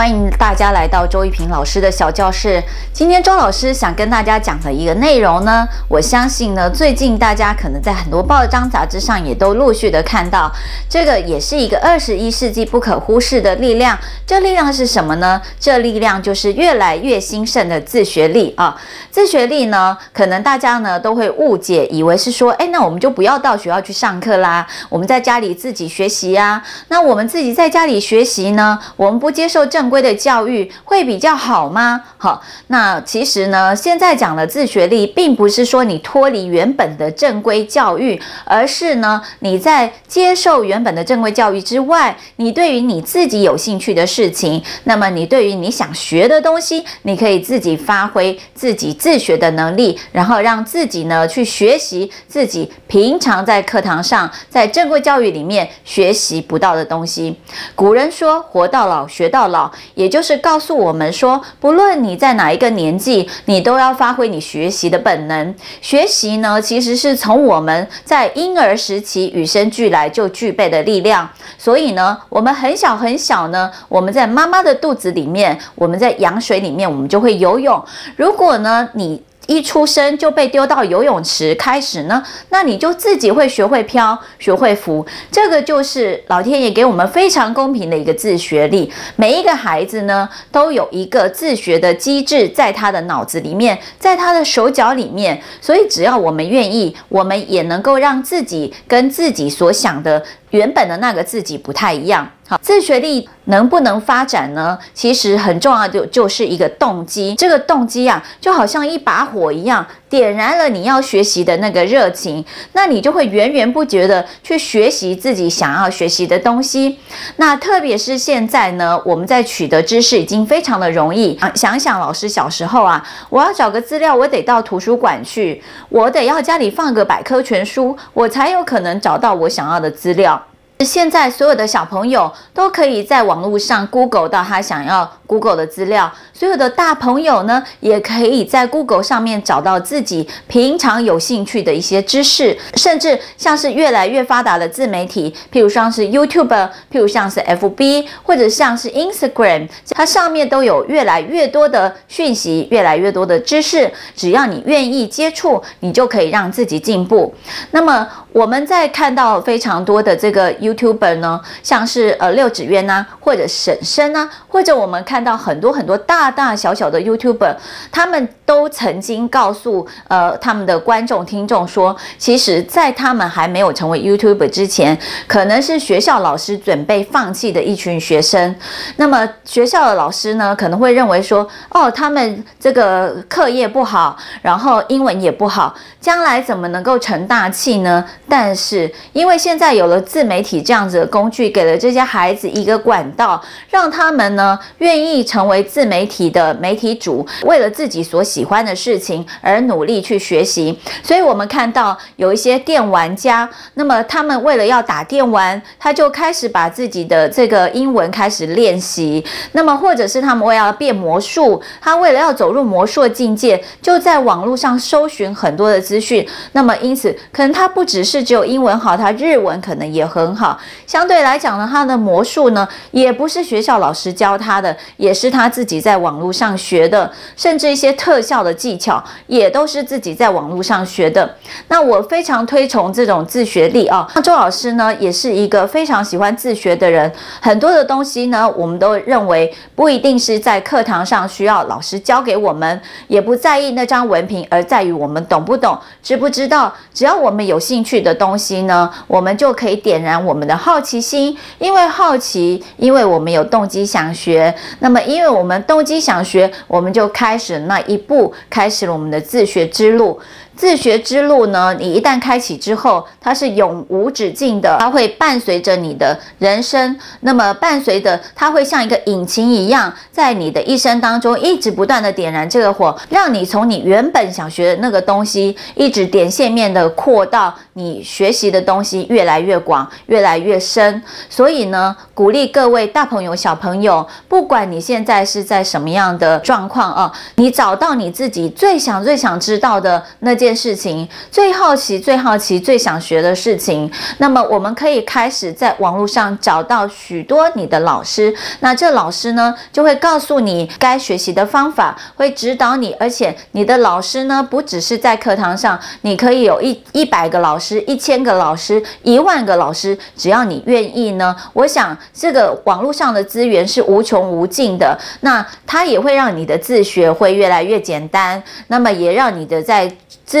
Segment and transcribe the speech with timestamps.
[0.00, 2.62] 欢迎大家来到周一平老师的小教室。
[2.90, 10.50] 今天周老师想跟大家讲的一个内容呢，我相信呢，最近大家可能在很多报章杂志上也都陆续的看到，
[10.88, 13.98] 这个也是一个二十一世纪不可忽视的力量。
[14.26, 15.38] 这力量是什么呢？
[15.58, 18.74] 这力量就是越来越兴盛的自学力啊！
[19.10, 26.62] 自学力呢，可能大家呢都会误解，以为是说，哎，那我们就不要到学校去上课啦，我们在家里自己学习呀。
[26.88, 32.00] 那我们自己在家里学习呢，我们不接受正规的教育会比较好吗？
[32.16, 57.36] 好，那其实呢，现在讲的自学力，并不是说你脱离原本的正规教育，而是呢，你在接受原本的正规教育之外，你对于你自己有兴趣的事情，那么你对于你想学的东西，你可以自己发挥自己自学的能力，然后让自己呢去学习自己平常在课堂上，在正规教育里面学习不到的东西。
[57.74, 65.54] 古人说：“活到老，学到老。”也就是告诉我们说，不论你在哪一个年纪，你都要发挥你学习的本能。
[65.80, 71.28] 学习呢，其实是从我们在婴儿时期与生俱来就具备的力量。
[71.58, 77.82] 所以呢，我们很小很小呢，我们在妈妈的肚子里面，我们在羊水里面，我们就会游泳。
[78.16, 85.04] 如果呢，你一出生就被丢到游泳池开始呢，那你就自己会学会漂，学会浮。
[85.28, 88.88] 这个就是老天爷给我们非常公平的一个自学力。
[89.16, 95.42] 每一个孩子呢，都有一个自学的机制在他的脑子里面，在他的手脚里面。
[95.60, 102.28] 所以只要我们愿意，我们也能够让自己跟自己所想的原本的那个自己不太一样。
[102.48, 104.76] 好，自学力能不能发展呢？
[104.92, 107.36] 其实很重要就就是一个动机。
[107.36, 116.98] 这个动机啊，就好像一把火一样，点燃了你要学习的那个热情，那你就会源源不绝的去学习自己想要学习的东西。
[117.36, 121.38] 那特别是现在呢，我们在取得知识已经非常的容易。
[121.54, 130.44] 想想老师小时候啊，我要找个资料，我得到图书馆去，我得要家里放个百科全书，我才有可能找到我想要的资料。
[130.84, 146.48] 现在所有的小朋友都可以在网络上 Google 到他想要 Google 的资料，所有的大朋友呢，也可以在 Google 上面找到自己平常有兴趣的一些知识，甚至像是越来越发达的自媒体，譬如像是 YouTube，
[146.90, 157.32] 譬如像是 FB，或者像是 Instagram，它上面都有越来越多的讯息，越来越多的知识，只要你愿意接触，你就可以让自己进步。
[157.70, 167.54] 那么我们在看到非常多的这个 YouTuber 呢，像是呃六指渊呐，或者婶婶呐，或者我们看看到很多很多大大小小的 YouTuber，
[167.92, 178.56] 他们都曾经告诉呃他们的观众听众说，其实，在他们还没有成为 YouTuber 之前，可能是学校老师准备放弃的一群学生。
[178.96, 188.02] 那么学校的老师呢，可能会认为说，哦，他们这个课业不好，然后英文也不好，将来怎么能够成大器呢？
[188.26, 190.62] 但是因为现在有了自媒体。
[190.62, 200.78] 这样子的工具给了这些孩子一个管道，让他们呢愿意成为自媒体的媒体主，为了自己所喜欢的事情而努力去学习。
[201.02, 209.24] 所以，我们看到有一些电玩家，那么他们为了要打电玩，他就开始把自己的这个英文开始练习。
[209.52, 216.26] 那么，或者是他们为了要变魔术，他为了要走入魔术境界，就在网络上搜寻很多的资讯。
[216.52, 220.58] 那么，因此可能他不只是只有英文好，他日文可能也很好。
[220.86, 231.34] 相对来讲呢，他的魔术呢，也不是学校老师教他的，也是他自己在网络上学的，甚至一些特效的技巧，也都是自己在网络上学的。
[231.68, 234.06] 那我非常推崇这种自学力啊。
[234.14, 237.10] 那周老师呢，也是一个非常喜欢自学的人。
[237.40, 242.78] 很多的东西呢，我们都认为不一定是在课堂上需要老师教给我们，
[243.08, 246.70] 也不在意那张文凭，而在于我们懂不懂，知不知道。
[246.92, 260.18] 只要我们有兴趣的东西呢，我们就可以点燃我们的好奇心，因为好奇，因为我们有动机想学，那么因为我们动机想学，我们就开始那一步，开始了我们的自学之路。
[260.60, 266.94] 自学之路呢，你一旦开启之后，它是永无止境的，它会伴随着你的人生。
[267.20, 281.02] 那么伴随着它会像一个引擎一样，在你的一生当中一直不断的点燃这个火，让你从你原本想学的那个东西，一直点线面的扩到你学习的东西越来越广，越来越深。
[281.30, 290.49] 所以呢，鼓励各位大朋友、小朋友，不管你现在是在什么样的状况啊，你找到你自己最想、最想知道的那件。
[290.54, 298.34] 事情，最好奇、最好奇、最想学的事情，那么我们可以开始在网络上找到许多你的老师。
[298.60, 302.94] 那这老师呢，就会告诉你该学习的方法，会指导你。
[302.98, 311.34] 而且你的老师呢，不只是在课堂上，你可以有一一百个老师、一千个老师、一万个老师，只要你愿意呢。
[311.52, 319.90] 我想这个网络上的资源是无穷无尽的，那它也会让你的自学会越来越简单，那么也让你的在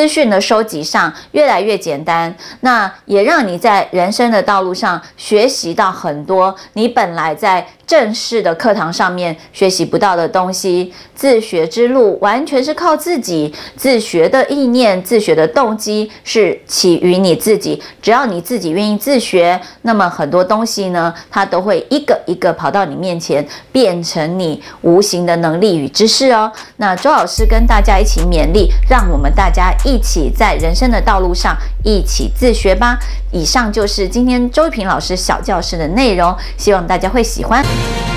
[0.00, 10.94] 资讯的收集上越来越简单，那也让你在人生的道路上学习到很多你本来在正式的课堂上面学习不到的东西。
[11.12, 17.82] 自学之路完全是靠自己，自学的意念、自学的动机是起于你自己。
[18.00, 26.50] 只要你自己愿意自学，那么很多东西呢，它都会一个一个跑到你面前，变成你无形的能力与知识哦。
[26.76, 32.96] 那周老师跟大家一起勉励，让我们大家一起在人生的道路上一起自学吧。
[33.32, 37.62] 以上就是今天周平老师小教室的内容，希望大家会喜欢。
[37.80, 38.09] Thank you.